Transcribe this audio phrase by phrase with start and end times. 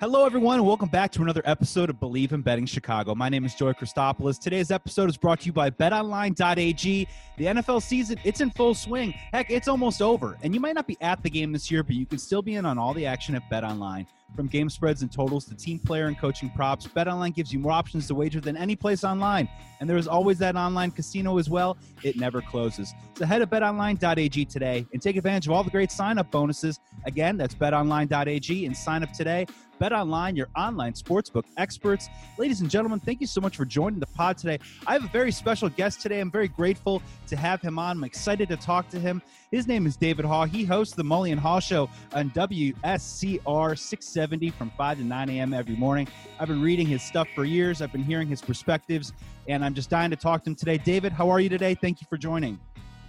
[0.00, 3.14] Hello, everyone, and welcome back to another episode of Believe in Betting Chicago.
[3.14, 4.40] My name is Joey Christopoulos.
[4.40, 7.06] Today's episode is brought to you by BetOnline.ag.
[7.36, 9.10] The NFL season, it's in full swing.
[9.10, 10.38] Heck, it's almost over.
[10.42, 12.54] And you might not be at the game this year, but you can still be
[12.54, 14.06] in on all the action at BetOnline.
[14.34, 17.72] From game spreads and totals to team player and coaching props, BetOnline gives you more
[17.72, 19.50] options to wager than any place online.
[19.80, 21.76] And there is always that online casino as well.
[22.02, 22.94] It never closes.
[23.18, 26.80] So head to betonline.ag today and take advantage of all the great sign-up bonuses.
[27.04, 29.46] Again, that's betonline.ag and sign up today.
[29.80, 32.08] BetOnline, your online sportsbook experts.
[32.36, 34.58] Ladies and gentlemen, thank you so much for joining the pod today.
[34.86, 36.20] I have a very special guest today.
[36.20, 37.96] I'm very grateful to have him on.
[37.96, 39.22] I'm excited to talk to him.
[39.50, 40.48] His name is David Haugh.
[40.48, 45.54] He hosts the Mully and Haugh Show on WSCR 670 from 5 to 9 a.m.
[45.54, 46.06] every morning.
[46.38, 47.80] I've been reading his stuff for years.
[47.80, 49.14] I've been hearing his perspectives,
[49.48, 50.76] and I'm just dying to talk to him today.
[50.76, 51.74] David, how are you today?
[51.74, 52.60] Thank you for joining.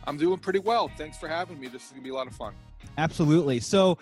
[0.06, 0.90] I'm doing pretty well.
[0.98, 1.68] Thanks for having me.
[1.68, 2.54] This is going to be a lot of fun.
[2.98, 3.60] Absolutely.
[3.60, 3.98] So,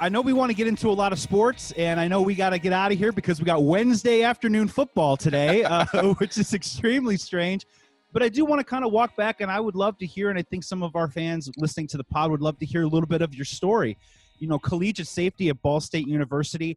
[0.00, 2.34] I know we want to get into a lot of sports, and I know we
[2.34, 6.36] got to get out of here because we got Wednesday afternoon football today, uh, which
[6.36, 7.64] is extremely strange.
[8.12, 10.30] But I do want to kind of walk back, and I would love to hear,
[10.30, 12.82] and I think some of our fans listening to the pod would love to hear
[12.82, 13.96] a little bit of your story.
[14.38, 16.76] You know, collegiate safety at Ball State University.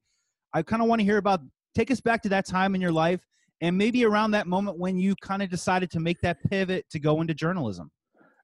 [0.54, 1.42] I kind of want to hear about,
[1.73, 3.22] take us back to that time in your life,
[3.62, 7.00] and maybe around that moment when you kind of decided to make that pivot to
[7.00, 7.90] go into journalism.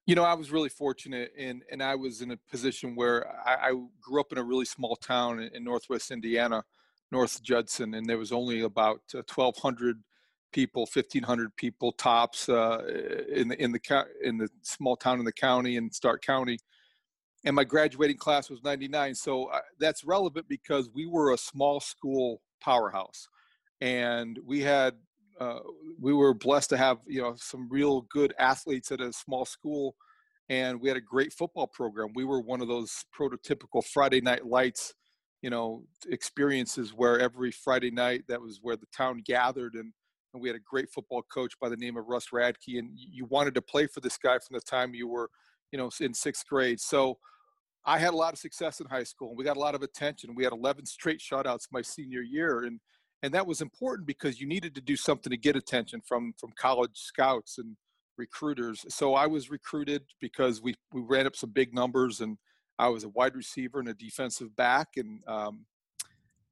[0.06, 3.70] You know, I was really fortunate, and and I was in a position where I,
[3.70, 6.64] I grew up in a really small town in, in, Northwest Indiana,
[7.10, 10.04] North Judson, and there was only about uh, 1,200
[10.52, 12.80] people, 1,500 people tops uh,
[13.34, 16.60] in the in the in the small town in the county in Stark County,
[17.46, 19.16] and my graduating class was 99.
[19.16, 23.30] So uh, that's relevant because we were a small school powerhouse,
[23.80, 24.96] and we had
[25.40, 25.60] uh,
[26.00, 29.96] we were blessed to have you know some real good athletes at a small school
[30.50, 32.10] and we had a great football program.
[32.14, 34.94] We were one of those prototypical friday night lights
[35.44, 39.92] you know experiences where every friday night that was where the town gathered and,
[40.34, 43.26] and we had a great football coach by the name of russ radke and you
[43.26, 45.30] wanted to play for this guy from the time you were
[45.72, 46.80] you know in sixth grade.
[46.80, 47.18] So
[47.86, 49.84] i had a lot of success in high school and we got a lot of
[49.84, 50.36] attention.
[50.36, 52.80] We had 11 straight shutouts my senior year and
[53.24, 56.52] and that was important because you needed to do something to get attention from from
[56.56, 57.78] college scouts and
[58.18, 58.86] recruiters.
[58.90, 62.38] So I was recruited because we we ran up some big numbers, and
[62.78, 64.90] I was a wide receiver and a defensive back.
[64.98, 65.66] And um,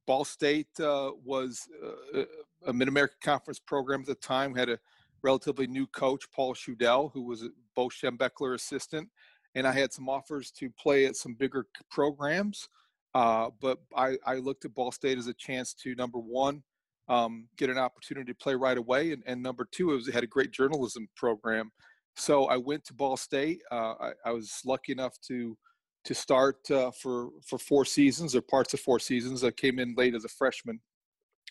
[0.06, 1.68] Ball State uh, was
[2.16, 2.24] uh,
[2.66, 4.54] a Mid American Conference program at the time.
[4.54, 4.78] Had a
[5.22, 7.44] relatively new coach, Paul Schudel, who was
[7.76, 9.10] Bo Schembechler assistant,
[9.54, 12.68] and I had some offers to play at some bigger programs.
[13.14, 16.62] Uh, but I, I, looked at Ball State as a chance to number one,
[17.08, 20.14] um, get an opportunity to play right away, and, and number two, it, was, it
[20.14, 21.70] had a great journalism program.
[22.16, 23.60] So I went to Ball State.
[23.70, 25.56] Uh, I, I, was lucky enough to
[26.04, 29.44] to start uh, for for four seasons or parts of four seasons.
[29.44, 30.80] I came in late as a freshman,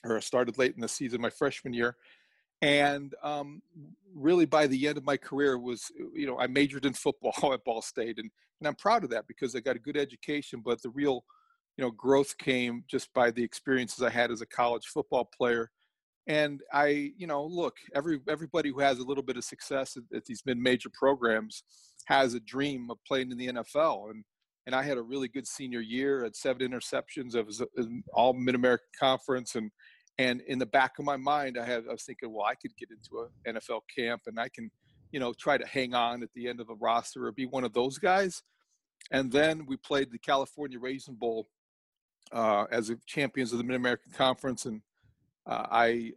[0.04, 1.96] or I started late in the season my freshman year,
[2.62, 3.62] and um,
[4.14, 7.64] really by the end of my career was you know I majored in football at
[7.64, 8.30] Ball State, and
[8.60, 10.62] and I'm proud of that because I got a good education.
[10.64, 11.24] But the real
[11.78, 15.70] you know growth came just by the experiences i had as a college football player.
[16.28, 20.04] And i you know look every everybody who has a little bit of success at,
[20.16, 21.64] at these mid-major programs
[22.06, 24.24] has a dream of playing in the nfl and
[24.68, 27.36] and i had a really good senior year at seven interceptions
[27.78, 29.56] in all mid-american conference.
[29.56, 29.72] And
[30.20, 32.76] and in the back of my mind i had i was thinking well i could
[32.78, 34.70] get into an nfl camp and i can
[35.12, 37.64] you know try to hang on at the end of the roster or be one
[37.64, 38.44] of those guys.
[39.10, 41.48] And then we played the california raisin bowl
[42.32, 44.82] uh, as champions of the Mid American Conference, and
[45.46, 46.14] uh, I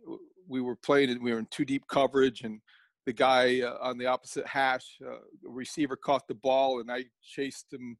[0.46, 2.60] we were playing and we were in two deep coverage, and
[3.06, 7.72] the guy uh, on the opposite hash, uh, receiver caught the ball, and I chased
[7.72, 7.96] him,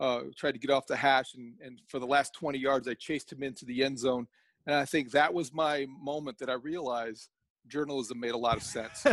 [0.00, 2.94] uh, tried to get off the hash, and and for the last 20 yards, I
[2.94, 4.26] chased him into the end zone,
[4.66, 7.30] and I think that was my moment that I realized
[7.68, 9.04] journalism made a lot of sense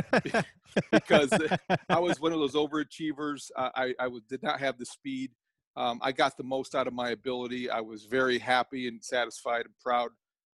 [0.92, 1.34] because
[1.90, 3.50] I was one of those overachievers.
[3.58, 5.32] I, I, I did not have the speed
[5.76, 7.70] um, I got the most out of my ability.
[7.70, 10.08] I was very happy and satisfied and proud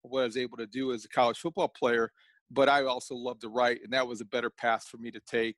[0.05, 2.11] of what I was able to do as a college football player.
[2.51, 5.19] But I also loved to write, and that was a better path for me to
[5.29, 5.57] take.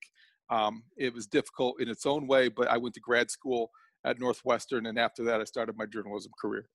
[0.50, 3.72] Um, it was difficult in its own way, but I went to grad school
[4.04, 6.68] at Northwestern, and after that, I started my journalism career.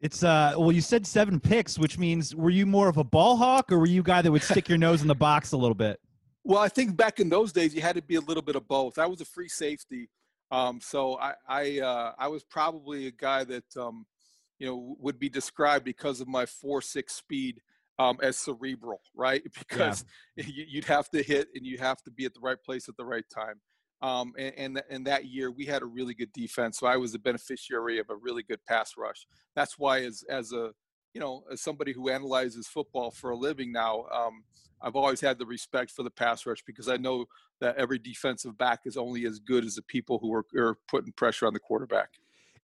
[0.00, 3.36] It's uh well you said seven picks, which means were you more of a ball
[3.36, 5.56] hawk or were you a guy that would stick your nose in the box a
[5.56, 5.98] little bit?
[6.44, 8.66] Well, I think back in those days you had to be a little bit of
[8.66, 8.96] both.
[8.96, 10.08] I was a free safety
[10.50, 14.06] um, so I I, uh, I was probably a guy that um,
[14.58, 17.60] you know would be described because of my four six speed
[17.98, 19.42] um, as cerebral, right?
[19.58, 20.04] Because
[20.36, 20.44] yeah.
[20.46, 23.04] you'd have to hit and you have to be at the right place at the
[23.04, 23.60] right time.
[24.00, 27.14] Um, and, and, and that year we had a really good defense, so I was
[27.14, 29.26] a beneficiary of a really good pass rush.
[29.56, 30.70] That's why, as as a
[31.14, 34.44] you know, as somebody who analyzes football for a living now, um,
[34.80, 37.26] I've always had the respect for the pass rush because I know
[37.60, 41.12] that every defensive back is only as good as the people who are, are putting
[41.12, 42.10] pressure on the quarterback.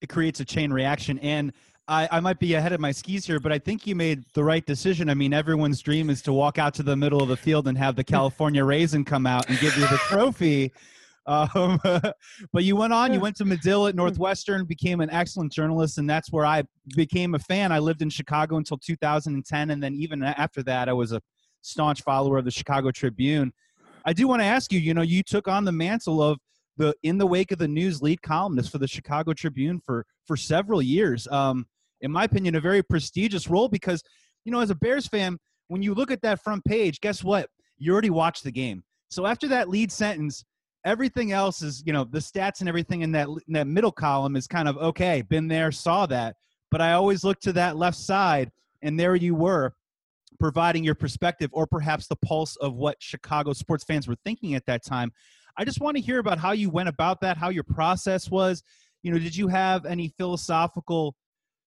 [0.00, 1.52] It creates a chain reaction, and
[1.88, 4.44] I, I might be ahead of my skis here, but I think you made the
[4.44, 5.10] right decision.
[5.10, 7.76] I mean, everyone's dream is to walk out to the middle of the field and
[7.76, 10.72] have the California Raisin come out and give you the trophy.
[11.26, 11.78] Um,
[12.52, 16.08] but you went on, you went to Medill at Northwestern, became an excellent journalist, and
[16.08, 16.64] that's where I
[16.96, 17.72] became a fan.
[17.72, 21.20] I lived in Chicago until 2010, and then even after that, I was a
[21.62, 23.52] staunch follower of the Chicago Tribune.
[24.04, 26.38] I do want to ask you, you know, you took on the mantle of
[26.76, 30.36] the in the wake of the news lead columnist for the Chicago Tribune for for
[30.36, 31.26] several years.
[31.28, 31.66] Um,
[32.00, 34.02] in my opinion, a very prestigious role because,
[34.44, 35.38] you know, as a Bears fan,
[35.68, 37.48] when you look at that front page, guess what?
[37.78, 38.84] You already watched the game.
[39.08, 40.44] So after that lead sentence,
[40.84, 44.36] everything else is, you know, the stats and everything in that in that middle column
[44.36, 46.36] is kind of okay, been there, saw that.
[46.70, 48.50] But I always look to that left side,
[48.82, 49.74] and there you were,
[50.40, 54.66] providing your perspective or perhaps the pulse of what Chicago sports fans were thinking at
[54.66, 55.12] that time.
[55.56, 58.62] I just want to hear about how you went about that, how your process was.
[59.02, 61.14] You know, did you have any philosophical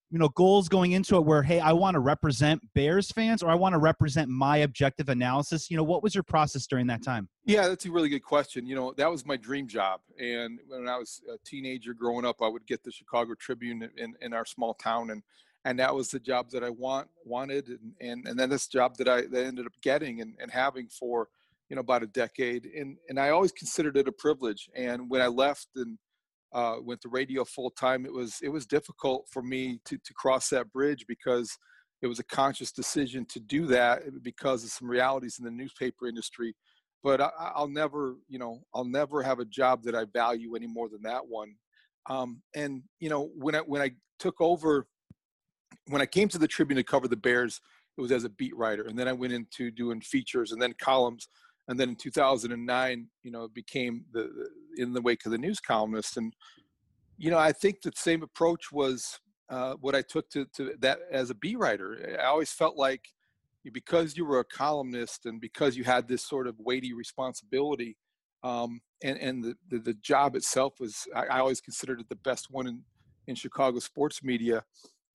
[0.10, 3.50] you know goals going into it where hey i want to represent bears fans or
[3.50, 5.70] i want to represent my objective analysis.
[5.70, 7.30] You know what was your process during that time?
[7.46, 8.66] Yeah that's a really good question.
[8.66, 10.02] You know that was my dream job.
[10.20, 14.14] And when i was a teenager growing up i would get the chicago tribune in,
[14.22, 15.24] in our small town and
[15.66, 18.96] and that was the job that i want wanted and and, and then this job
[18.98, 21.28] that i that ended up getting and, and having for
[21.70, 22.66] you know about a decade.
[22.66, 24.70] And and i always considered it a privilege.
[24.76, 25.98] And when i left and
[26.58, 30.14] uh, went to radio full time, it was it was difficult for me to to
[30.16, 31.56] cross that bridge because
[32.02, 36.08] it was a conscious decision to do that because of some realities in the newspaper
[36.08, 36.56] industry.
[37.04, 40.68] But I, will never, you know, I'll never have a job that I value any
[40.68, 41.54] more than that one.
[42.10, 44.88] Um, and you know, when I when I took over,
[45.90, 47.62] when I came to the Tribune to cover the Bears,
[48.00, 50.74] it was as a beat writer, and then I went into doing features and then
[50.82, 51.28] columns
[51.68, 55.38] and then in 2009 you know it became the, the, in the wake of the
[55.38, 56.34] news columnist and
[57.18, 59.20] you know i think the same approach was
[59.50, 62.18] uh, what i took to, to that as a b writer.
[62.22, 63.08] I always felt like
[63.74, 67.98] because you were a columnist and because you had this sort of weighty responsibility
[68.44, 72.16] um, and, and the, the, the, job itself was I, I, always considered it the
[72.16, 72.82] best one in,
[73.26, 74.64] in chicago sports media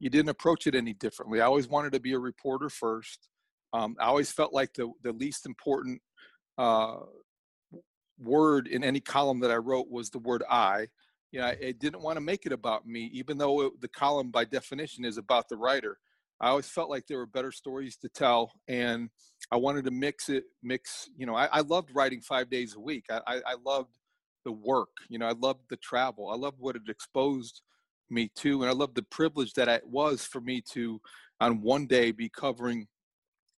[0.02, 1.40] you didn't approach it any differently.
[1.40, 3.28] I always wanted to be a reporter first.
[3.72, 6.02] Um, i always felt like the, the least important
[6.62, 6.96] uh,
[8.20, 10.86] word in any column that I wrote was the word I.
[11.32, 13.88] You know, I, I didn't want to make it about me, even though it, the
[13.88, 15.98] column by definition is about the writer.
[16.40, 19.10] I always felt like there were better stories to tell, and
[19.50, 20.44] I wanted to mix it.
[20.62, 23.06] Mix, you know, I, I loved writing five days a week.
[23.10, 23.98] I, I, I loved
[24.44, 24.90] the work.
[25.08, 26.30] You know, I loved the travel.
[26.30, 27.62] I loved what it exposed
[28.08, 31.00] me to, and I loved the privilege that it was for me to,
[31.40, 32.86] on one day, be covering,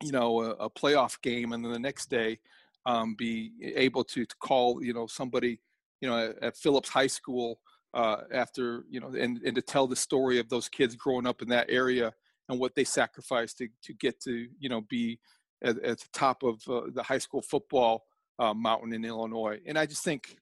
[0.03, 2.39] you know, a, a playoff game, and then the next day
[2.87, 5.61] um, be able to, to, call you know somebody
[6.01, 7.59] you know at, at Phillips High School
[7.95, 11.43] uh, after you know and, and to tell the story of those kids growing up
[11.43, 12.13] in that area
[12.49, 15.19] and what they sacrificed to to get to you know be
[15.63, 18.05] at, at the top of uh, the high school football
[18.39, 19.59] uh, mountain in Illinois.
[19.67, 20.37] And I just think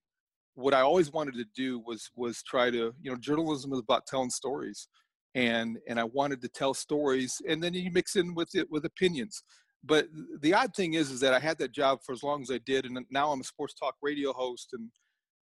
[0.54, 4.06] what I always wanted to do was was try to you know journalism is about
[4.06, 4.88] telling stories
[5.34, 8.84] and and I wanted to tell stories and then you mix in with it with
[8.84, 9.42] opinions
[9.84, 10.06] but
[10.40, 12.58] the odd thing is is that i had that job for as long as i
[12.58, 14.88] did and now i'm a sports talk radio host and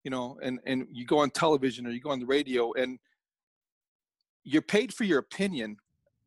[0.04, 2.98] you know and and you go on television or you go on the radio and
[4.44, 5.76] you're paid for your opinion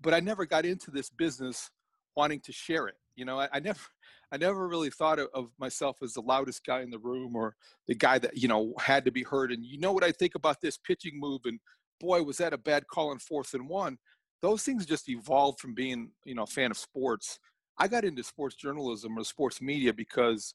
[0.02, 1.70] but i never got into this business
[2.16, 2.96] wanting to share it.
[3.16, 3.80] You know i, I never
[4.32, 7.56] i never really thought of, of myself as the loudest guy in the room or
[7.88, 9.52] the guy that you know had to be heard.
[9.52, 11.60] And you know what i think about this pitching move and
[12.00, 13.98] boy was that a bad call on fourth and one?
[14.42, 17.40] Those things just evolved from being you know a fan of sports
[17.78, 20.54] I got into sports journalism or sports media because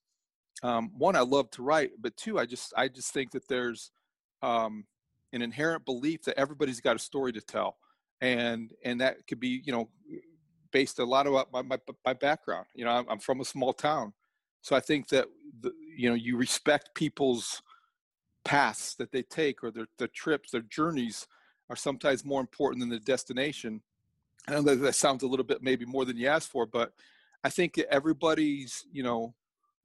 [0.62, 3.90] um, one, I love to write, but two, I just I just think that there's
[4.42, 4.84] um,
[5.32, 7.76] an inherent belief that everybody's got a story to tell,
[8.20, 9.88] and and that could be you know
[10.72, 12.66] based a lot about my my, my background.
[12.74, 14.12] You know, I'm, I'm from a small town,
[14.62, 15.26] so I think that
[15.60, 17.62] the, you know you respect people's
[18.44, 21.28] paths that they take or their their trips, their journeys
[21.70, 23.82] are sometimes more important than the destination.
[24.48, 26.92] I know that, that sounds a little bit maybe more than you asked for, but
[27.44, 29.34] I think everybody's you know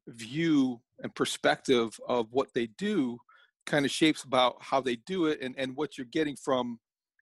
[0.08, 3.18] view and perspective of what they do
[3.66, 6.80] kind of shapes about how they do it and, and what you're getting from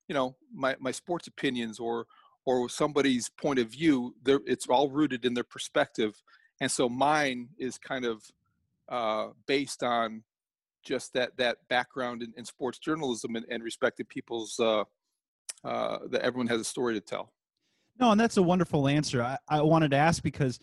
[0.07, 2.05] you know my, my sports opinions or
[2.45, 6.21] or somebody's point of view, there it's all rooted in their perspective.
[6.59, 8.23] And so mine is kind of
[8.89, 10.23] uh, based on
[10.83, 14.83] just that that background in, in sports journalism and, and respecting people's uh,
[15.63, 17.31] uh, that everyone has a story to tell.
[17.99, 19.21] No, and that's a wonderful answer.
[19.21, 20.59] I, I wanted to ask because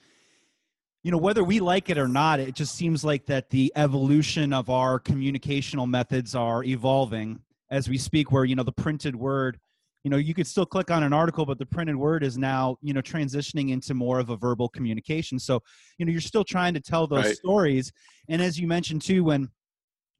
[1.02, 4.52] you know whether we like it or not it just seems like that the evolution
[4.52, 7.40] of our communicational methods are evolving
[7.70, 9.58] as we speak where you know the printed word
[10.04, 12.76] you know you could still click on an article but the printed word is now
[12.82, 15.62] you know transitioning into more of a verbal communication so
[15.98, 17.36] you know you're still trying to tell those right.
[17.36, 17.92] stories
[18.28, 19.48] and as you mentioned too when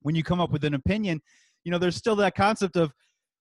[0.03, 1.21] when you come up with an opinion
[1.65, 2.93] you know there's still that concept of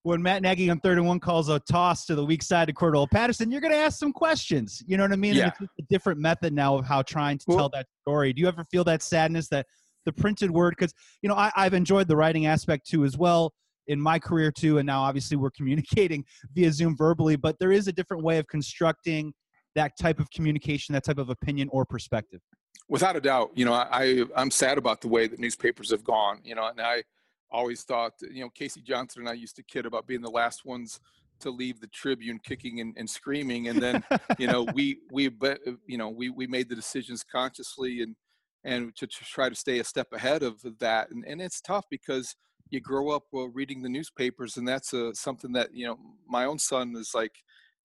[0.07, 2.73] when Matt Nagy on third and one calls a toss to the weak side to
[2.73, 4.81] Cordarrelle Patterson, you're going to ask some questions.
[4.87, 5.35] You know what I mean?
[5.35, 5.51] Yeah.
[5.59, 8.31] it's a different method now of how trying to well, tell that story.
[8.31, 9.65] Do you ever feel that sadness that
[10.05, 10.75] the printed word?
[10.77, 13.51] Because you know I, I've enjoyed the writing aspect too as well
[13.87, 16.23] in my career too, and now obviously we're communicating
[16.53, 17.35] via Zoom verbally.
[17.35, 19.33] But there is a different way of constructing
[19.75, 22.39] that type of communication, that type of opinion or perspective.
[22.87, 26.39] Without a doubt, you know I I'm sad about the way that newspapers have gone.
[26.45, 27.03] You know, and I
[27.51, 28.81] always thought, you know, K.C.
[28.81, 30.99] Johnson and I used to kid about being the last ones
[31.39, 34.03] to leave the Tribune kicking and, and screaming, and then,
[34.39, 38.15] you know, we we but uh, you know we we made the decisions consciously and
[38.63, 41.85] and to, to try to stay a step ahead of that, and and it's tough
[41.89, 42.35] because
[42.69, 46.45] you grow up well, reading the newspapers, and that's a, something that you know my
[46.45, 47.31] own son is like,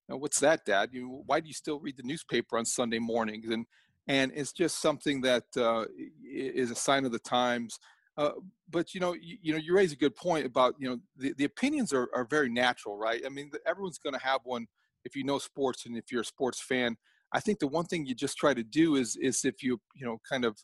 [0.08, 0.90] what's that, Dad?
[0.92, 3.48] You why do you still read the newspaper on Sunday mornings?
[3.48, 3.66] And
[4.08, 5.84] and it's just something that uh,
[6.24, 7.78] is a sign of the times.
[8.16, 8.32] Uh,
[8.68, 11.34] but you know, you, you, know, you raise a good point about you know the,
[11.38, 13.22] the opinions are, are very natural, right?
[13.24, 14.66] I mean, everyone's going to have one
[15.04, 16.96] if you know sports and if you're a sports fan.
[17.32, 20.04] I think the one thing you just try to do is is if you you
[20.04, 20.56] know kind of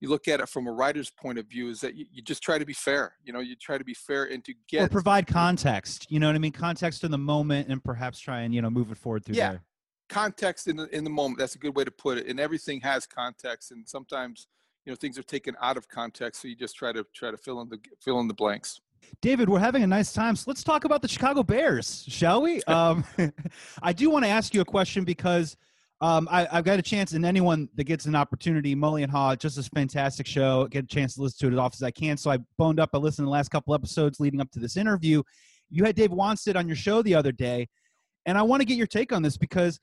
[0.00, 2.42] you look at it from a writer's point of view is that you, you just
[2.42, 4.88] try to be fair you know you try to be fair and to get or
[4.88, 8.54] provide context you know what i mean context in the moment and perhaps try and
[8.54, 9.62] you know move it forward through yeah there.
[10.08, 12.80] context in the in the moment that's a good way to put it and everything
[12.80, 14.48] has context and sometimes
[14.86, 17.36] you know things are taken out of context so you just try to try to
[17.36, 18.80] fill in the fill in the blanks
[19.20, 20.34] David, we're having a nice time.
[20.34, 22.60] So let's talk about the Chicago Bears, shall we?
[22.68, 23.04] Um,
[23.82, 25.56] I do want to ask you a question because
[26.00, 29.38] um, I, have got a chance, and anyone that gets an opportunity, Mully and Haugh,
[29.38, 30.66] just a fantastic show.
[30.66, 32.16] Get a chance to listen to it as often as I can.
[32.16, 32.90] So I boned up.
[32.92, 35.22] I listened to the last couple episodes leading up to this interview.
[35.70, 37.68] You had Dave Wannstedt on your show the other day,
[38.26, 39.78] and I want to get your take on this because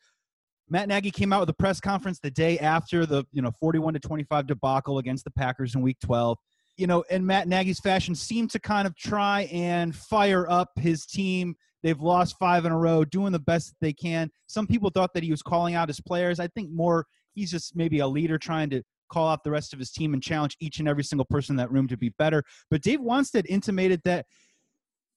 [0.69, 3.93] Matt Nagy came out with a press conference the day after the you know 41
[3.93, 6.37] to 25 debacle against the Packers in Week 12.
[6.77, 11.05] You know, in Matt Nagy's fashion, seemed to kind of try and fire up his
[11.05, 11.55] team.
[11.83, 14.31] They've lost five in a row, doing the best that they can.
[14.47, 16.39] Some people thought that he was calling out his players.
[16.39, 19.79] I think more he's just maybe a leader trying to call out the rest of
[19.79, 22.43] his team and challenge each and every single person in that room to be better.
[22.71, 24.25] But Dave Wannstedt intimated that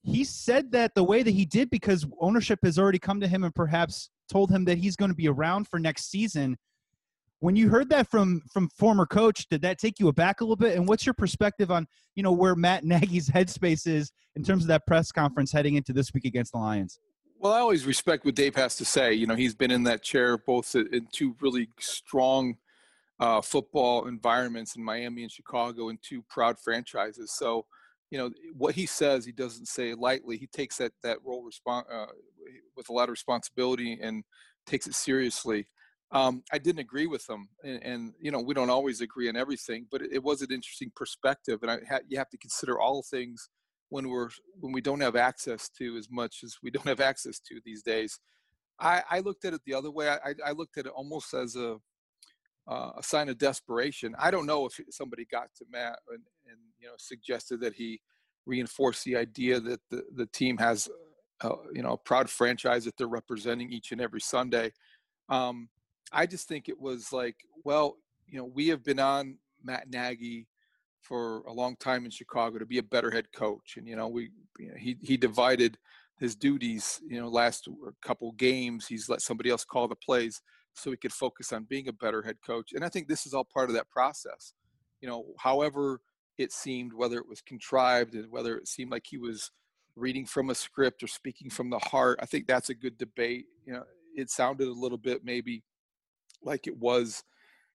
[0.07, 3.43] he said that the way that he did because ownership has already come to him
[3.43, 6.57] and perhaps told him that he's going to be around for next season.
[7.41, 10.57] When you heard that from from former coach, did that take you aback a little
[10.57, 10.77] bit?
[10.77, 14.69] And what's your perspective on you know where Matt Nagy's headspace is in terms of
[14.69, 17.01] that press conference heading into this week against the Lions?
[17.39, 19.13] Well, I always respect what Dave has to say.
[19.13, 22.57] You know, he's been in that chair both in two really strong
[23.19, 27.33] uh, football environments in Miami and Chicago, and two proud franchises.
[27.33, 27.67] So,
[28.11, 30.37] you know, what he says, he doesn't say lightly.
[30.37, 32.07] He takes that that role uh,
[32.77, 34.25] with a lot of responsibility and
[34.67, 35.67] takes it seriously.
[36.13, 39.37] Um, I didn't agree with him and, and, you know we don't always agree on
[39.37, 43.03] everything, but it, it was an interesting perspective, and ha- you have to consider all
[43.03, 43.51] things
[43.89, 47.41] when we're when we don't have access to as much as we don't have access
[47.41, 48.21] to these days.
[48.79, 50.09] I, I looked at it the other way.
[50.11, 51.79] I, I looked at it almost as a
[52.69, 54.15] uh, a sign of desperation.
[54.19, 58.01] I don't know if somebody got to Matt and, and you know suggested that he
[58.45, 60.89] reinforce the idea that the, the team has
[61.43, 64.73] uh, you know a proud franchise that they're representing each and every Sunday.
[65.29, 65.69] Um,
[66.13, 67.97] I just think it was like, well,
[68.27, 70.47] you know, we have been on Matt Nagy
[71.01, 74.09] for a long time in Chicago to be a better head coach, and you know,
[74.09, 75.79] we you know, he he divided
[76.19, 77.01] his duties.
[77.09, 77.69] You know, last
[78.03, 80.43] couple games, he's let somebody else call the plays
[80.77, 82.73] so he could focus on being a better head coach.
[82.73, 84.55] And I think this is all part of that process.
[85.01, 86.01] You know, however
[86.39, 89.51] it seemed, whether it was contrived and whether it seemed like he was
[89.95, 92.19] reading from a script or speaking from the heart.
[92.21, 93.47] I think that's a good debate.
[93.65, 95.63] You know, it sounded a little bit maybe
[96.43, 97.25] like it was,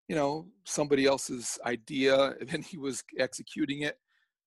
[0.07, 3.97] you know, somebody else's idea and then he was executing it.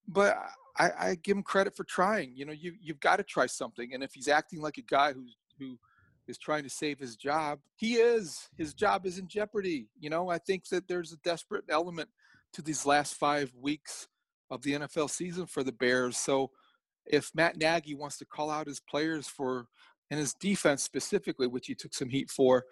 [0.07, 0.37] But
[0.77, 2.31] I, I give him credit for trying.
[2.35, 3.93] You know, you you've got to try something.
[3.93, 5.77] And if he's acting like a guy who's who
[6.27, 8.49] is trying to save his job, he is.
[8.57, 9.87] His job is in jeopardy.
[9.99, 12.09] You know, I think that there's a desperate element
[12.53, 14.07] to these last five weeks
[14.49, 16.17] of the NFL season for the Bears.
[16.17, 16.51] So
[17.05, 19.67] if Matt Nagy wants to call out his players for
[20.11, 22.63] and his defense specifically, which he took some heat for,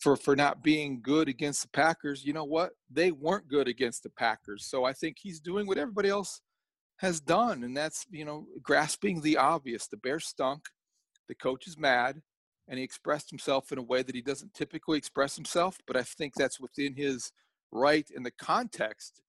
[0.00, 2.24] for for not being good against the Packers.
[2.24, 2.72] You know what?
[2.90, 4.66] They weren't good against the Packers.
[4.66, 6.40] So I think he's doing what everybody else
[6.98, 9.86] has done, and that's you know grasping the obvious.
[9.86, 10.64] The Bears stunk.
[11.28, 12.20] The coach is mad,
[12.68, 15.78] and he expressed himself in a way that he doesn't typically express himself.
[15.86, 17.32] But I think that's within his
[17.72, 19.20] right in the context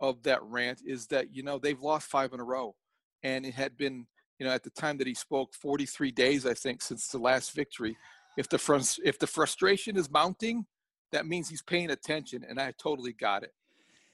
[0.00, 2.74] of that rant is that you know they've lost five in a row,
[3.22, 4.06] and it had been
[4.38, 7.52] you know at the time that he spoke 43 days I think since the last
[7.52, 7.96] victory.
[8.36, 10.64] If the front, if the frustration is mounting,
[11.10, 13.52] that means he's paying attention, and I totally got it.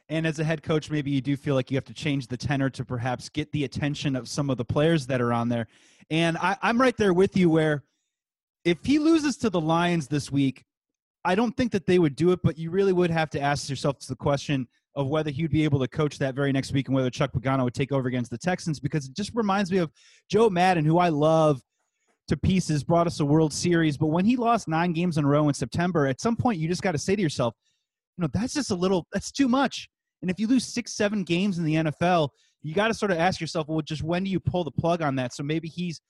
[0.09, 2.37] And as a head coach, maybe you do feel like you have to change the
[2.37, 5.67] tenor to perhaps get the attention of some of the players that are on there.
[6.11, 7.83] And I, I'm right there with you where
[8.65, 10.65] if he loses to the Lions this week,
[11.25, 13.69] I don't think that they would do it, but you really would have to ask
[13.69, 16.95] yourself the question of whether he'd be able to coach that very next week and
[16.95, 19.91] whether Chuck Pagano would take over against the Texans because it just reminds me of
[20.31, 21.61] Joe Maddon, who I love
[22.29, 23.97] to pieces, brought us a World Series.
[23.97, 26.69] But when he lost nine games in a row in September, at some point you
[26.69, 27.55] just got to say to yourself,
[28.17, 29.89] you know, that's just a little, that's too much.
[30.23, 32.29] And if you lose six, seven games in the NFL,
[32.63, 35.03] you got to sort of ask yourself, well, just when do you pull the plug
[35.03, 35.35] on that?
[35.35, 36.01] So maybe he's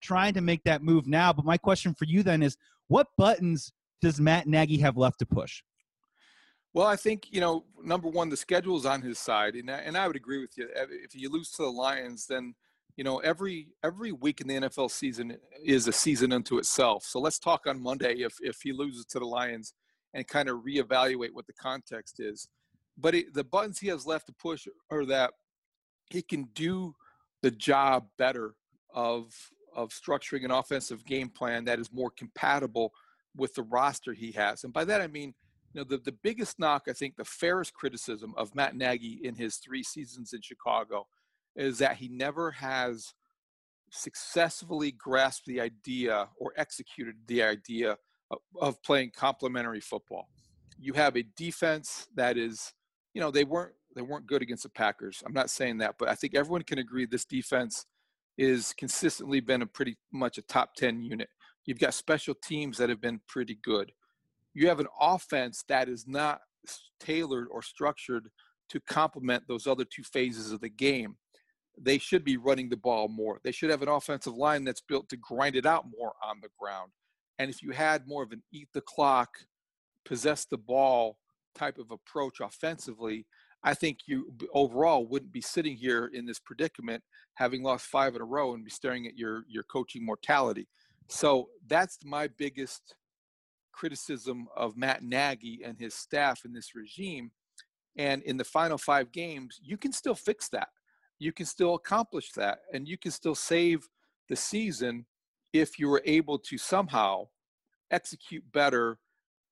[0.00, 1.32] trying to make that move now.
[1.32, 2.56] But my question for you then is
[2.88, 5.62] what buttons does Matt Nagy have left to push?
[6.72, 9.78] Well, I think you know, number one, the schedule is on his side, and I,
[9.78, 10.68] and I would agree with you.
[10.74, 12.54] If you lose to the Lions, then
[12.96, 17.04] you know every every week in the NFL season is a season unto itself.
[17.04, 19.74] So let's talk on Monday if if he loses to the Lions
[20.14, 22.48] and kind of reevaluate what the context is.
[22.96, 25.32] But it, the buttons he has left to push are that
[26.10, 26.94] he can do
[27.42, 28.54] the job better
[28.94, 29.32] of
[29.74, 32.92] of structuring an offensive game plan that is more compatible
[33.36, 34.64] with the roster he has.
[34.64, 35.34] And by that I mean
[35.72, 39.36] you know, the, the biggest knock, I think, the fairest criticism of Matt Nagy in
[39.36, 41.06] his three seasons in Chicago
[41.54, 43.14] is that he never has
[43.90, 47.96] successfully grasped the idea or executed the idea
[48.30, 50.28] of, of playing complementary football.
[50.78, 52.72] You have a defense that is,
[53.14, 55.20] you know, they weren't they weren't good against the Packers.
[55.26, 57.86] I'm not saying that, but I think everyone can agree this defense
[58.38, 61.28] is consistently been a pretty much a top 10 unit.
[61.66, 63.92] You've got special teams that have been pretty good
[64.54, 66.40] you have an offense that is not
[66.98, 68.28] tailored or structured
[68.68, 71.16] to complement those other two phases of the game.
[71.80, 73.40] They should be running the ball more.
[73.42, 76.50] They should have an offensive line that's built to grind it out more on the
[76.58, 76.90] ground.
[77.38, 79.30] And if you had more of an eat the clock,
[80.04, 81.16] possess the ball
[81.54, 83.26] type of approach offensively,
[83.62, 87.02] I think you overall wouldn't be sitting here in this predicament
[87.34, 90.68] having lost five in a row and be staring at your your coaching mortality.
[91.08, 92.94] So that's my biggest
[93.72, 97.30] criticism of Matt Nagy and his staff in this regime.
[97.96, 100.68] And in the final five games, you can still fix that.
[101.18, 102.60] You can still accomplish that.
[102.72, 103.88] And you can still save
[104.28, 105.06] the season
[105.52, 107.28] if you were able to somehow
[107.90, 108.98] execute better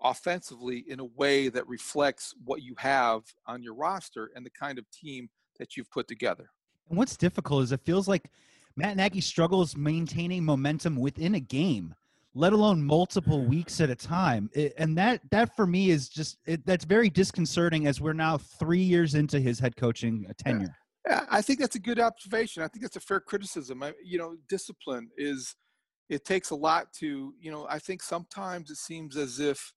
[0.03, 4.79] offensively in a way that reflects what you have on your roster and the kind
[4.79, 6.51] of team that you've put together.
[6.89, 8.31] And what's difficult is it feels like
[8.77, 11.95] Matt Nagy struggles maintaining momentum within a game
[12.39, 14.49] let alone multiple weeks at a time.
[14.53, 18.39] It, and that that for me is just it, that's very disconcerting as we're now
[18.39, 20.77] three years into his head coaching uh, tenure.
[21.07, 22.63] Yeah, I think that's a good observation.
[22.63, 23.83] I think that's a fair criticism.
[23.83, 25.57] I, you know, discipline is
[26.09, 27.67] it takes a lot to you know.
[27.69, 29.73] I think sometimes it seems as if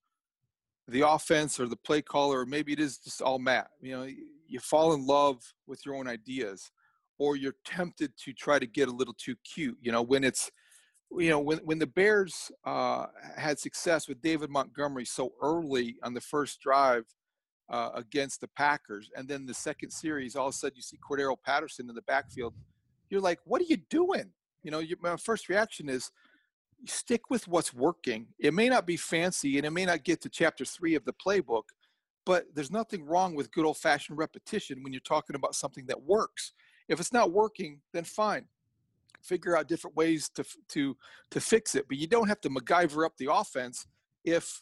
[0.87, 3.69] the offense or the play caller, or maybe it is just all Matt.
[3.81, 4.07] You know,
[4.47, 6.71] you fall in love with your own ideas,
[7.17, 9.77] or you're tempted to try to get a little too cute.
[9.81, 10.51] You know, when it's
[11.17, 16.13] you know, when when the Bears uh, had success with David Montgomery so early on
[16.13, 17.05] the first drive
[17.69, 20.97] uh, against the Packers, and then the second series, all of a sudden you see
[20.97, 22.53] Cordarrelle Patterson in the backfield,
[23.09, 24.31] you're like, what are you doing?
[24.63, 26.11] You know, your, my first reaction is
[26.85, 28.27] stick with what's working.
[28.39, 31.13] It may not be fancy, and it may not get to chapter three of the
[31.13, 31.63] playbook,
[32.25, 36.01] but there's nothing wrong with good old fashioned repetition when you're talking about something that
[36.03, 36.53] works.
[36.87, 38.45] If it's not working, then fine
[39.23, 40.95] figure out different ways to to
[41.31, 41.85] to fix it.
[41.87, 43.87] But you don't have to MacGyver up the offense
[44.23, 44.61] if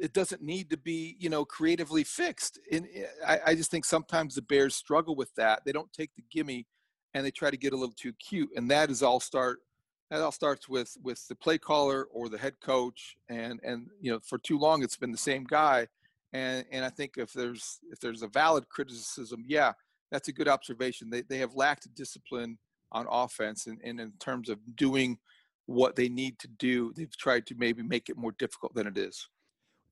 [0.00, 2.58] it doesn't need to be you know creatively fixed.
[2.70, 5.62] And eh, I, I just think sometimes the Bears struggle with that.
[5.64, 6.66] They don't take the gimme
[7.14, 9.60] and they try to get a little too cute, and that is all start.
[10.10, 14.10] That all starts with with the play caller or the head coach, and and you
[14.12, 15.86] know for too long it's been the same guy,
[16.32, 19.72] and and I think if there's if there's a valid criticism, yeah,
[20.10, 21.10] that's a good observation.
[21.10, 22.58] They they have lacked discipline
[22.92, 25.18] on offense and, and in terms of doing
[25.66, 28.98] what they need to do they've tried to maybe make it more difficult than it
[28.98, 29.28] is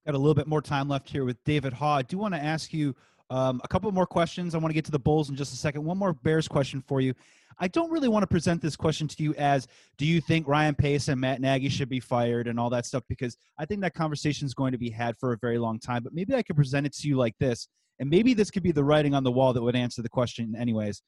[0.06, 2.42] got a little bit more time left here with david haugh i do want to
[2.42, 2.94] ask you
[3.30, 4.54] Um, a couple more questions.
[4.54, 5.84] I want to get to the Bulls in just a second.
[5.84, 7.14] One more Bears question for you.
[7.58, 10.74] I don't really want to present this question to you as do you think Ryan
[10.74, 13.94] Pace and Matt Nagy should be fired and all that stuff because I think that
[13.94, 16.02] conversation is going to be had for a very long time.
[16.04, 18.72] But maybe I could present it to you like this, and maybe this could be
[18.72, 21.02] the writing on the wall that would answer the question, anyways.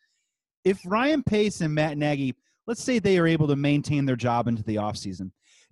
[0.64, 2.34] If Ryan Pace and Matt Nagy,
[2.66, 5.30] let's say they are able to maintain their job into the offseason,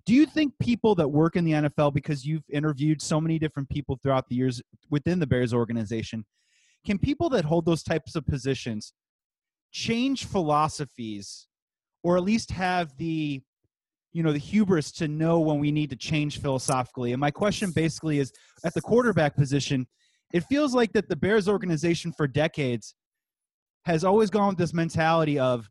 [0.09, 3.69] do you think people that work in the NFL, because you've interviewed so many different
[3.69, 6.25] people throughout the years within the Bears organization,
[6.83, 8.91] can people that hold those types of positions
[9.71, 11.45] change philosophies
[12.01, 13.39] or at least have the
[14.11, 17.11] you know the hubris to know when we need to change philosophically?
[17.13, 18.31] And my question basically is
[18.65, 19.85] at the quarterback position
[20.33, 22.95] it feels like that the bears organization for decades
[23.85, 25.69] has always gone with this mentality of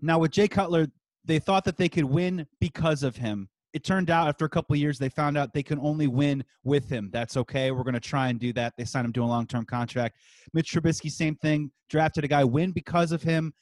[0.00, 0.88] now with jay cutler
[1.24, 4.74] they thought that they could win because of him it turned out after a couple
[4.76, 7.08] years they found out they can only win with him.
[7.12, 7.70] That's okay.
[7.70, 8.74] We're going to try and do that.
[8.76, 10.16] They signed him to a long-term contract.
[10.52, 11.70] Mitch Trubisky, same thing.
[11.88, 13.52] Drafted a guy, win because of him.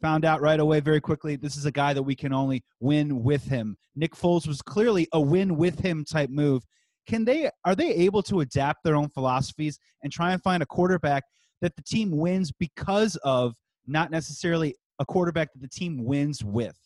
[0.00, 3.24] Found out right away very quickly this is a guy that we can only win
[3.24, 3.76] with him.
[3.96, 6.64] Nick Foles was clearly a win with him type move.
[7.08, 10.66] Can they are they able to adapt their own philosophies and try and find a
[10.66, 11.24] quarterback
[11.62, 13.54] that the team wins because of,
[13.88, 16.76] not necessarily a quarterback that the team wins with?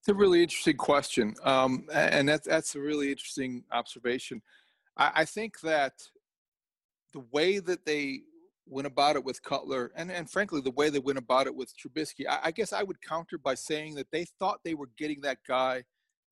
[0.00, 4.40] It's a really interesting question, um, and that's that's a really interesting observation.
[4.96, 5.94] I, I, think that
[7.12, 8.20] the way that they
[8.66, 11.74] went about it with Cutler, and and frankly, the way they went about it with
[11.76, 15.20] Trubisky, I, I guess I would counter by saying that they thought they were getting
[15.22, 15.84] that guy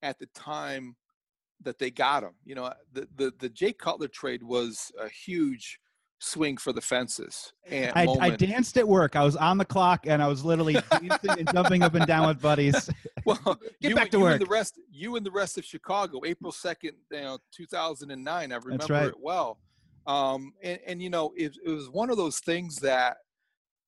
[0.03, 0.97] at the time
[1.63, 2.35] that they got him.
[2.45, 5.81] You know, the the the Jay Cutler trade was a huge
[6.19, 7.53] swing for the fences.
[7.67, 9.17] And I, I, danced at work.
[9.17, 12.41] I was on the clock and I was literally and jumping up and down with
[12.41, 12.91] buddies.
[13.25, 13.39] Well,
[13.81, 14.33] get you, back to you work.
[14.35, 18.13] And the rest, you and the rest of Chicago, April second, you know, two thousand
[18.13, 18.53] and nine.
[18.53, 19.09] I remember right.
[19.09, 19.59] it well.
[20.07, 23.17] Um, and, and you know, it, it was one of those things that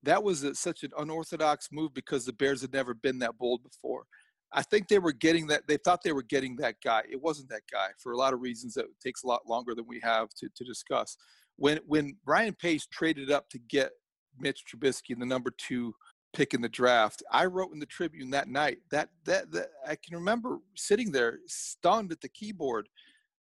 [0.03, 3.63] that was a, such an unorthodox move because the Bears had never been that bold
[3.63, 4.07] before.
[4.53, 5.69] I think they were getting that.
[5.69, 7.03] They thought they were getting that guy.
[7.09, 9.87] It wasn't that guy for a lot of reasons that takes a lot longer than
[9.87, 11.17] we have to, to discuss
[11.59, 13.91] when when Ryan Pace traded up to get
[14.39, 15.93] Mitch Trubisky, the number two
[16.33, 19.97] pick in the draft, I wrote in the Tribune that night that that, that I
[19.97, 22.89] can remember sitting there stunned at the keyboard.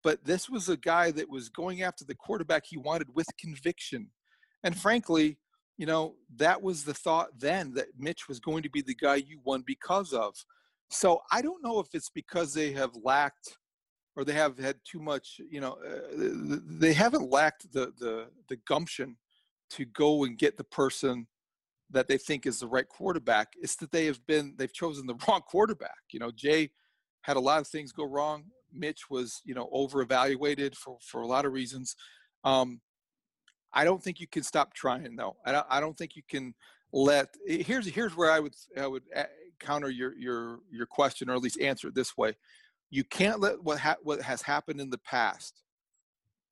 [0.02, 4.08] But this was a guy that was going after the quarterback he wanted with conviction,
[4.64, 5.38] and frankly,
[5.76, 9.16] you know that was the thought then that Mitch was going to be the guy
[9.16, 10.34] you won because of.
[10.88, 13.58] So I don't know if it's because they have lacked
[14.16, 18.56] or they have had too much you know uh, they haven't lacked the the the
[18.66, 19.16] gumption
[19.68, 21.26] to go and get the person
[21.90, 23.52] that they think is the right quarterback.
[23.60, 26.02] It's that they have been they've chosen the wrong quarterback.
[26.12, 26.70] You know jay
[27.22, 28.44] had a lot of things go wrong.
[28.72, 31.96] Mitch was you know over evaluated for for a lot of reasons.
[32.44, 32.80] Um
[33.72, 35.36] i don't think you can stop trying though.
[35.44, 36.54] I don't, I don't think you can
[36.92, 39.24] let here's here's where i would i would uh,
[39.58, 42.34] counter your your your question or at least answer it this way
[42.90, 45.62] you can't let what ha- what has happened in the past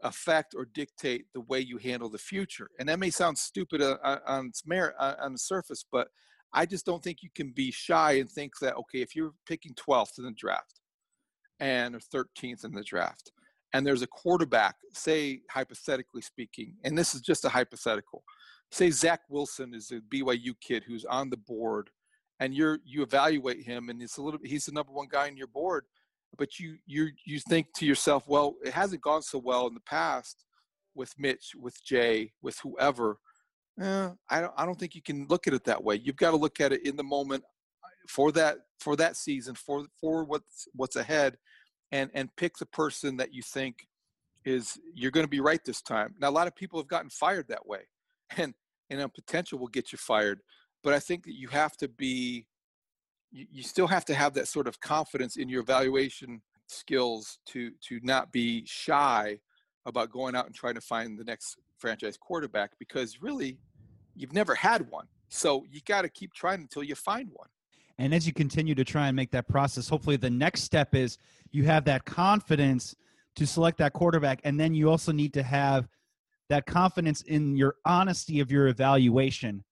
[0.03, 2.71] affect or dictate the way you handle the future.
[2.79, 6.09] And that may sound stupid uh, uh, on its merit uh, on the surface, but
[6.53, 9.75] I just don't think you can be shy and think that okay, if you're picking
[9.75, 10.81] 12th in the draft
[11.59, 13.33] and or 13th in the draft,
[13.73, 18.23] and there's a quarterback, say hypothetically speaking, and this is just a hypothetical,
[18.71, 21.91] say Zach Wilson is a BYU kid who's on the board,
[22.41, 25.37] and you're you evaluate him, and it's a little he's the number one guy on
[25.37, 25.87] your board
[26.39, 29.81] but you you you think to yourself, well, it hasn't gone so well in the
[29.81, 30.45] past
[30.95, 33.19] with Mitch, with Jay, with whoever.
[33.81, 35.97] Eh, I don't I don't think you can look at it that way.
[35.97, 37.43] You've got to look at it in the moment
[37.85, 41.37] uh, for that for that season for for what's what's ahead,
[41.93, 43.87] and and pick the person that you think
[44.45, 46.15] is you're going to be right this time.
[46.21, 47.83] Now a lot of people have gotten fired that way,
[48.37, 48.55] and
[48.91, 50.41] and a potential will get you fired.
[50.83, 52.47] But I think that you have to be
[53.35, 57.73] you, you still have to have that sort of confidence in your evaluation skills to
[57.87, 59.39] to not be shy
[59.85, 63.59] about going out and trying to find the next franchise quarterback because really
[64.15, 65.07] you've never had one.
[65.29, 67.49] So you got to keep trying until you find one.
[67.99, 71.19] And as you continue to try and make that process, hopefully the next step is
[71.51, 72.95] you have that confidence
[73.37, 74.41] to select that quarterback.
[74.45, 75.89] And then you also need to have
[76.49, 79.65] that confidence in your honesty of your evaluation.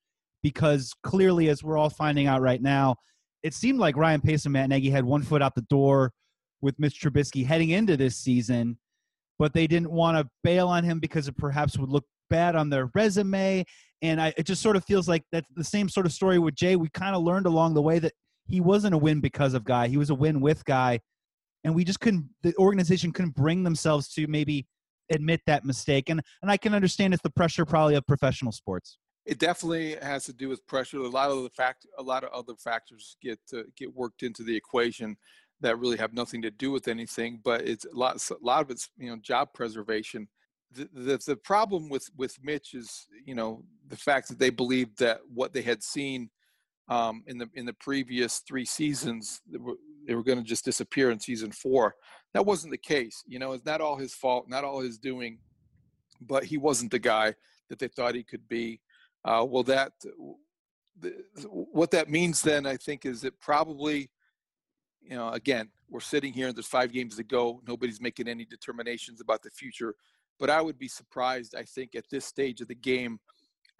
[0.42, 2.96] Because clearly, as we're all finding out right now,
[3.42, 6.12] it seemed like Ryan Pace and Matt Nagy had one foot out the door
[6.61, 8.78] with Mitch Trubisky heading into this season,
[9.38, 12.70] but they didn't want to bail on him because it perhaps would look bad on
[12.70, 13.64] their resume.
[14.00, 16.55] And I, it just sort of feels like that's the same sort of story with
[16.55, 16.76] Jay.
[16.76, 18.12] We kind of learned along the way that
[18.46, 21.00] he wasn't a win because of guy; he was a win with guy,
[21.64, 22.28] and we just couldn't.
[22.42, 24.66] The organization couldn't bring themselves to maybe
[25.11, 26.09] admit that mistake.
[26.09, 28.98] And and I can understand it's the pressure probably of professional sports.
[29.24, 30.98] It definitely has to do with pressure.
[30.98, 33.38] A lot of the fact, a lot of other factors get
[33.76, 35.16] get worked into the equation
[35.61, 37.40] that really have nothing to do with anything.
[37.42, 40.28] But it's a lot, a lot of it's you know job preservation.
[40.72, 44.98] The, the, the problem with with Mitch is you know the fact that they believed
[44.98, 46.30] that what they had seen
[46.88, 50.64] um, in the in the previous three seasons they were, they were going to just
[50.64, 51.94] disappear in season four.
[52.35, 53.22] That wasn't the case.
[53.26, 55.38] You know, it's not all his fault, not all his doing,
[56.20, 57.35] but he wasn't the guy
[57.68, 58.80] that they thought he could be.
[59.24, 59.92] Uh, well, that
[61.48, 64.11] what that means then, I think, is that probably,
[65.00, 67.61] you know, again, we're sitting here and there's five games to go.
[67.66, 69.94] Nobody's making any determinations about the future,
[70.38, 71.54] but I would be surprised.
[71.54, 73.18] I think at this stage of the game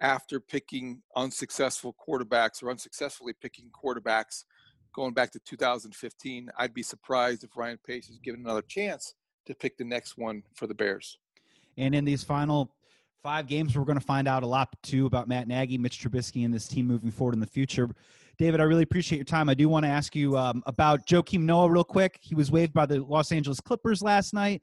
[0.01, 4.43] after picking unsuccessful quarterbacks or unsuccessfully picking quarterbacks
[4.93, 6.49] going back to 2015.
[6.57, 10.43] I'd be surprised if Ryan Pace is given another chance to pick the next one
[10.55, 11.17] for the Bears.
[11.77, 12.71] And in these final
[13.23, 16.43] five games, we're going to find out a lot too about Matt Nagy, Mitch Trubisky,
[16.43, 17.89] and this team moving forward in the future.
[18.37, 19.47] David, I really appreciate your time.
[19.47, 22.19] I do want to ask you um, about Joakim Noah real quick.
[22.21, 24.61] He was waived by the Los Angeles Clippers last night.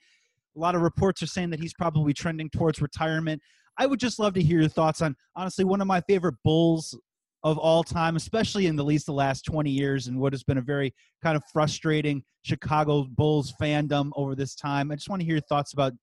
[0.56, 3.40] A lot of reports are saying that he's probably trending towards retirement.
[3.78, 6.98] I would just love to hear your thoughts on honestly one of my favorite Bulls
[7.42, 10.58] of all time, especially in the least the last 20 years, and what has been
[10.58, 10.92] a very
[11.22, 14.90] kind of frustrating Chicago Bulls fandom over this time.
[14.90, 15.94] I just want to hear your thoughts about,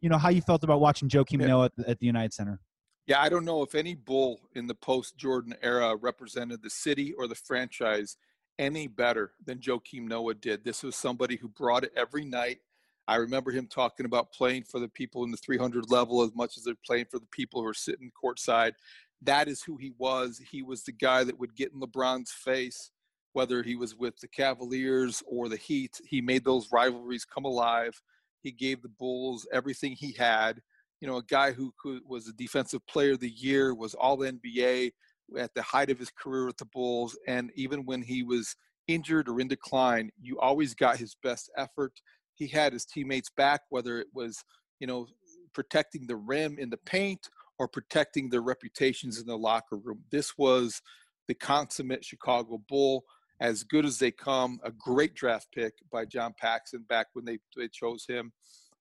[0.00, 1.46] you know, how you felt about watching Joakim yeah.
[1.46, 2.60] Noah at the, at the United Center.
[3.06, 7.12] Yeah, I don't know if any Bull in the post Jordan era represented the city
[7.12, 8.16] or the franchise
[8.58, 10.64] any better than Joakim Noah did.
[10.64, 12.58] This was somebody who brought it every night.
[13.06, 16.56] I remember him talking about playing for the people in the 300 level as much
[16.56, 18.72] as they're playing for the people who are sitting courtside.
[19.20, 20.40] That is who he was.
[20.50, 22.90] He was the guy that would get in LeBron's face,
[23.32, 26.00] whether he was with the Cavaliers or the Heat.
[26.06, 28.00] He made those rivalries come alive.
[28.44, 30.60] He gave the Bulls everything he had.
[31.00, 31.72] You know, a guy who
[32.06, 34.92] was a defensive player of the year, was all NBA
[35.36, 37.18] at the height of his career with the Bulls.
[37.26, 38.54] And even when he was
[38.86, 41.92] injured or in decline, you always got his best effort
[42.34, 44.44] he had his teammates back, whether it was,
[44.80, 45.06] you know,
[45.52, 47.28] protecting the rim in the paint
[47.58, 50.00] or protecting their reputations in the locker room.
[50.10, 50.82] This was
[51.28, 53.04] the consummate Chicago Bull,
[53.44, 54.58] as good as they come.
[54.64, 58.32] A great draft pick by John Paxson back when they, they chose him,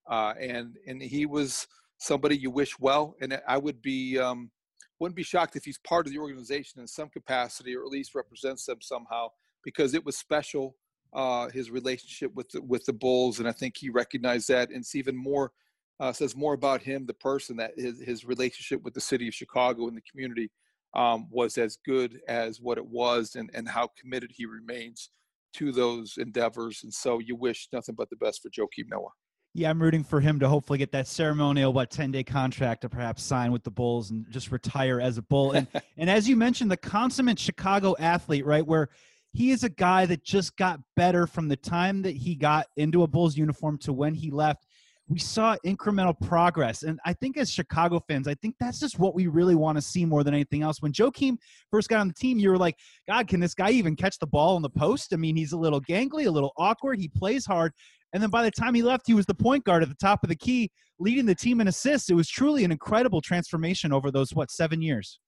[0.09, 3.15] uh, and and he was somebody you wish well.
[3.21, 4.51] And I would be um,
[4.99, 8.15] wouldn't be shocked if he's part of the organization in some capacity, or at least
[8.15, 9.27] represents them somehow,
[9.63, 10.75] because it was special
[11.13, 14.69] uh, his relationship with the, with the Bulls, and I think he recognized that.
[14.69, 15.51] And it's even more
[15.99, 19.33] uh, says more about him, the person, that his, his relationship with the city of
[19.33, 20.49] Chicago and the community
[20.93, 25.09] um, was as good as what it was, and and how committed he remains
[25.53, 26.81] to those endeavors.
[26.83, 29.09] And so you wish nothing but the best for Joakim Noah.
[29.55, 32.89] Yeah, I'm rooting for him to hopefully get that ceremonial, what, 10 day contract to
[32.89, 35.51] perhaps sign with the Bulls and just retire as a Bull.
[35.51, 38.89] And, and as you mentioned, the consummate Chicago athlete, right, where
[39.31, 43.03] he is a guy that just got better from the time that he got into
[43.03, 44.65] a Bulls uniform to when he left.
[45.13, 46.81] We saw incremental progress.
[46.81, 49.81] And I think as Chicago fans, I think that's just what we really want to
[49.83, 50.81] see more than anything else.
[50.81, 51.37] When Joakim
[51.69, 52.75] first got on the team, you were like,
[53.07, 55.13] God, can this guy even catch the ball in the post?
[55.13, 56.99] I mean, he's a little gangly, a little awkward.
[56.99, 57.73] He plays hard.
[58.13, 60.23] And then by the time he left, he was the point guard at the top
[60.23, 62.09] of the key, leading the team in assists.
[62.09, 65.19] It was truly an incredible transformation over those, what, seven years?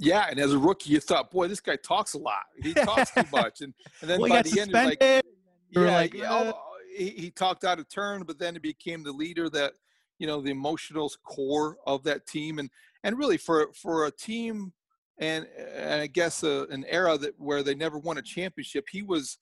[0.00, 2.42] Yeah, and as a rookie, you thought, boy, this guy talks a lot.
[2.60, 5.00] He talks too much, and and then well, by the suspended.
[5.00, 5.24] end, like,
[5.70, 6.52] yeah, like, yeah uh,
[6.98, 9.74] he, he talked out of turn, but then he became the leader that
[10.18, 12.70] you know the emotional core of that team, and
[13.04, 14.72] and really for for a team
[15.18, 18.86] and, and I guess a, uh, an era that where they never won a championship,
[18.90, 19.38] he was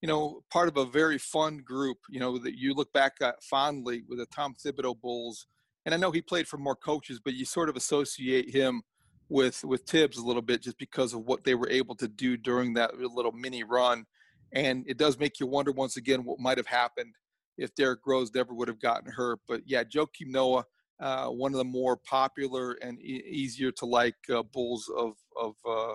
[0.00, 1.98] you know part of a very fun group.
[2.08, 5.46] You know that you look back at fondly with the Tom Thibodeau Bulls,
[5.84, 8.82] and I know he played for more coaches, but you sort of associate him
[9.28, 12.36] with with Thibs a little bit just because of what they were able to do
[12.36, 14.06] during that little mini run,
[14.52, 17.14] and it does make you wonder once again what might have happened
[17.56, 19.40] if Derrick Rose never would have gotten hurt.
[19.48, 20.64] But yeah, Joakim Noah,
[21.00, 25.54] uh, one of the more popular and e- easier to like uh, Bulls of of
[25.68, 25.94] uh,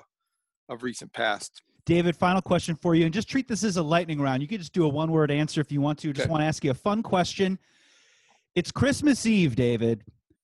[0.69, 1.61] of recent past.
[1.85, 4.41] David, final question for you, and just treat this as a lightning round.
[4.41, 6.13] You can just do a one word answer if you want to.
[6.13, 6.31] Just okay.
[6.31, 7.59] want to ask you a fun question.
[8.55, 10.03] It's Christmas Eve, David.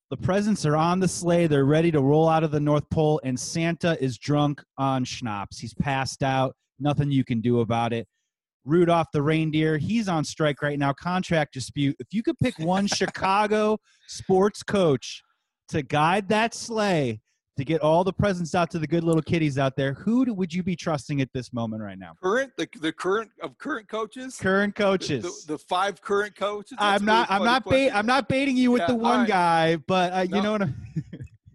[0.10, 1.48] The presents are on the sleigh.
[1.48, 5.60] They're ready to roll out of the North Pole, and Santa is drunk on schnapps.
[5.60, 6.56] He's passed out.
[6.80, 8.08] Nothing you can do about it.
[8.66, 10.94] Rudolph the reindeer, he's on strike right now.
[10.94, 11.96] Contract dispute.
[12.00, 15.22] If you could pick one Chicago sports coach
[15.70, 17.22] to guide that sleigh
[17.58, 20.34] to get all the presents out to the good little kiddies out there, who do,
[20.34, 22.14] would you be trusting at this moment right now?
[22.22, 24.38] Current the, the current of current coaches.
[24.38, 25.24] Current coaches.
[25.24, 26.78] The, the, the five current coaches.
[26.80, 27.30] That's I'm not.
[27.30, 27.66] I'm not.
[27.68, 29.28] Bait, I'm not baiting you with Yeah, the one right.
[29.28, 30.62] guy, but uh, you know what?
[30.64, 30.76] I'm,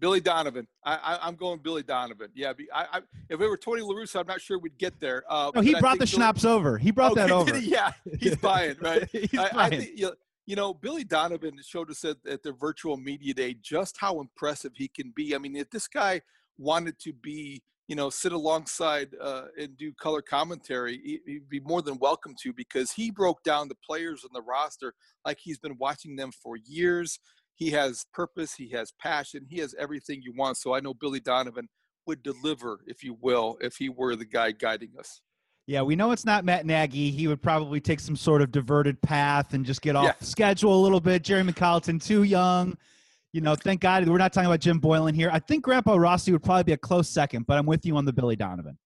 [0.05, 0.67] Billy Donovan.
[0.83, 2.27] I, I, I'm going Billy Donovan.
[2.35, 2.53] Yeah.
[2.71, 5.23] I, I, if it were Tony La Russa, I'm not sure we'd get there.
[5.27, 6.77] Uh, no, he brought the Billy- schnapps over.
[6.77, 7.57] He brought that over.
[7.57, 7.71] he?
[7.71, 9.09] Yeah, he's buying, right?
[9.11, 10.13] He's I, I think you know,
[10.45, 14.73] you know, Billy Donovan showed us at, at the virtual media day just how impressive
[14.75, 15.33] he can be.
[15.33, 16.21] I mean, if this guy
[16.59, 21.61] wanted to be, you know, sit alongside uh, and do color commentary, he, he'd be
[21.61, 24.93] more than welcome to because he broke down the players on the roster
[25.25, 27.17] like he's been watching them for years.
[27.55, 30.57] He has purpose, he has passion, he has everything you want.
[30.57, 31.67] So I know Billy Donovan
[32.05, 35.21] would deliver, if you will, if he were the guy guiding us.
[35.67, 37.09] Yeah, we know it's not Matt Nagy.
[37.09, 40.13] He would probably take some sort of diverted path and just get off Yeah.
[40.19, 41.23] schedule a little bit.
[41.23, 42.77] Jerry McCallton, too young.
[43.33, 45.29] You know, thank God we're not talking about Jim Boylan here.
[45.33, 48.05] I think Grandpa Rossy would probably be a close second, but I'm with you on
[48.05, 48.77] the Billy Donovan.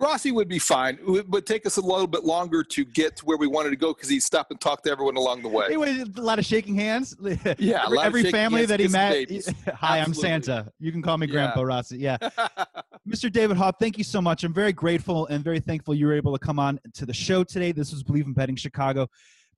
[0.00, 0.98] Rossy would be fine.
[1.06, 3.76] It would take us a little bit longer to get to where we wanted to
[3.76, 5.66] go because he'd stop and talk to everyone along the way.
[5.66, 7.16] Anyway, a lot of shaking hands.
[7.58, 9.28] Yeah, a every, lot every family hands, that he met.
[9.74, 10.72] Hi, I'm Santa.
[10.78, 11.32] You can call me Yeah.
[11.32, 11.98] Grandpa Rossy.
[11.98, 12.16] Yeah.
[13.08, 13.30] Mr.
[13.30, 14.44] David Haugh, thank you so much.
[14.44, 17.44] I'm very grateful and very thankful you were able to come on to the show
[17.44, 17.72] today.
[17.72, 19.08] This was Bleav in Betting Chicago.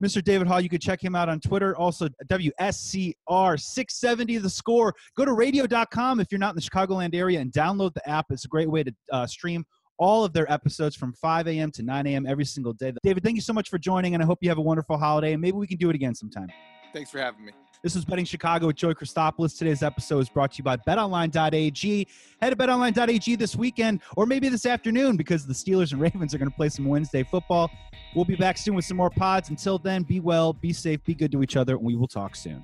[0.03, 0.23] Mr.
[0.23, 1.75] David Haugh, you can check him out on Twitter.
[1.77, 4.93] Also, WSCR670 The Score.
[5.15, 8.25] Go to radio.com if you're not in the Chicagoland area and download the app.
[8.29, 9.65] It's a great way to uh, stream
[9.97, 11.71] all of their episodes from 5 a.m.
[11.71, 12.25] to 9 a.m.
[12.25, 12.93] every single day.
[13.03, 15.33] David, thank you so much for joining, and I hope you have a wonderful holiday,
[15.33, 16.47] and maybe we can do it again sometime.
[16.93, 17.53] Thanks for having me.
[17.83, 19.57] This is Betting Chicago with Joey Christopoulos.
[19.57, 22.07] Today's episode is brought to you by BetOnline.ag.
[22.41, 26.37] Head to BetOnline.ag this weekend, or maybe this afternoon, because the Steelers and Ravens are
[26.37, 27.69] going to play some Wednesday football.
[28.15, 29.49] We'll be back soon with some more pods.
[29.49, 32.37] Until then, be well, be safe, be good to each other, and we will talk
[32.37, 32.63] soon.